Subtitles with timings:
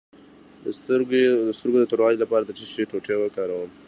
[0.63, 3.71] د سترګو د توروالي لپاره د څه شي ټوټې وکاروم؟